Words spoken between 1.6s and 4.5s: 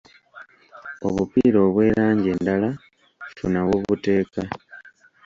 obw'erangi endala funa w'obuteeka.